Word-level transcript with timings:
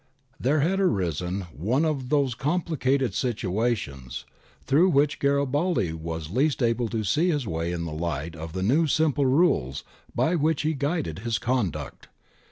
There 0.39 0.61
had 0.61 0.79
arisen 0.79 1.41
one 1.55 1.85
of 1.85 2.09
those 2.09 2.33
complicated 2.33 3.13
situations 3.13 4.25
through 4.63 4.89
which 4.89 5.19
Garibaldi 5.19 5.93
was 5.93 6.31
least 6.31 6.63
able 6.63 6.89
to 6.89 7.03
see 7.03 7.29
his 7.29 7.45
way 7.45 7.71
in 7.71 7.85
the 7.85 7.91
light 7.93 8.35
of 8.35 8.53
the 8.53 8.63
few 8.63 8.87
simple 8.87 9.27
rules 9.27 9.83
by 10.15 10.33
which 10.33 10.63
he 10.63 10.73
guided 10.73 11.19
his 11.19 11.37
conduct. 11.37 12.07